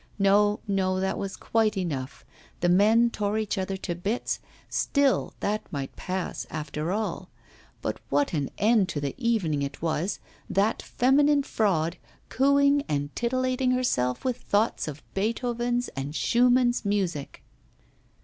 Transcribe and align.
No, 0.17 0.61
no, 0.67 0.99
that 0.99 1.15
was 1.19 1.35
quite 1.37 1.77
enough; 1.77 2.25
the 2.61 2.69
men 2.69 3.11
tore 3.11 3.37
each 3.37 3.55
other 3.55 3.77
to 3.77 3.93
bits; 3.93 4.39
still 4.67 5.35
that 5.41 5.71
might 5.71 5.95
pass, 5.95 6.47
after 6.49 6.91
all; 6.91 7.29
but 7.83 7.99
what 8.09 8.33
an 8.33 8.49
end 8.57 8.89
to 8.89 8.99
the 8.99 9.13
evening 9.19 9.61
it 9.61 9.79
was, 9.79 10.17
that 10.49 10.81
feminine 10.81 11.43
fraud, 11.43 11.97
cooing 12.29 12.81
and 12.89 13.15
titillating 13.15 13.69
herself 13.69 14.25
with 14.25 14.37
thoughts 14.37 14.87
of 14.87 15.03
Beethoven's 15.13 15.87
and 15.89 16.15
Schumann's 16.15 16.83
music! 16.83 17.43